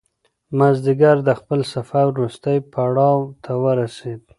مازیګر 0.57 1.17
د 1.27 1.29
خپل 1.39 1.59
سفر 1.73 2.03
وروستي 2.09 2.57
پړاو 2.73 3.17
ته 3.43 3.51
ورسېد. 3.63 4.21